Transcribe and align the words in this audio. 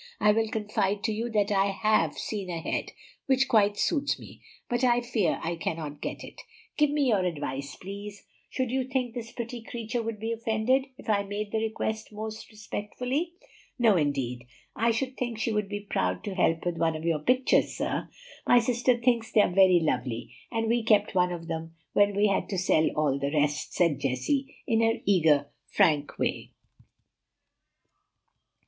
I 0.19 0.31
will 0.31 0.47
confide 0.49 1.03
to 1.03 1.11
you 1.13 1.29
that 1.29 1.51
I 1.51 1.67
HAVE 1.67 2.17
seen 2.17 2.49
a 2.49 2.57
head 2.59 2.91
which 3.27 3.47
quite 3.47 3.77
suits 3.77 4.17
me; 4.17 4.41
but 4.67 4.83
I 4.83 4.99
fear 4.99 5.39
I 5.43 5.55
cannot 5.55 6.01
get 6.01 6.23
it. 6.23 6.41
Give 6.75 6.89
me 6.89 7.09
your 7.09 7.23
advice, 7.23 7.75
please. 7.75 8.23
Should 8.49 8.71
you 8.71 8.83
think 8.85 9.13
this 9.13 9.31
pretty 9.31 9.61
creature 9.61 10.01
would 10.01 10.19
be 10.19 10.31
offended, 10.33 10.85
if 10.97 11.07
I 11.07 11.21
made 11.21 11.51
the 11.51 11.59
request 11.59 12.11
most 12.11 12.49
respectfully?" 12.49 13.33
"No, 13.77 13.95
indeed; 13.95 14.47
I 14.75 14.89
should 14.89 15.17
think 15.17 15.37
she 15.37 15.51
would 15.53 15.69
be 15.69 15.81
proud 15.87 16.23
to 16.23 16.33
help 16.33 16.65
with 16.65 16.77
one 16.79 16.95
of 16.95 17.05
your 17.05 17.19
pictures, 17.19 17.73
sir. 17.77 18.09
My 18.47 18.57
sister 18.57 18.97
thinks 18.97 19.31
they 19.31 19.41
are 19.41 19.53
very 19.53 19.79
lovely; 19.83 20.35
and 20.51 20.67
we 20.67 20.81
kept 20.83 21.13
one 21.13 21.31
of 21.31 21.47
them 21.47 21.75
when 21.93 22.15
we 22.15 22.25
had 22.25 22.49
to 22.49 22.57
sell 22.57 22.89
all 22.95 23.19
the 23.19 23.29
rest," 23.31 23.75
said 23.75 23.99
Jessie, 23.99 24.51
in 24.65 24.81
her 24.81 24.99
eager, 25.05 25.51
frank 25.67 26.17
way. 26.17 26.53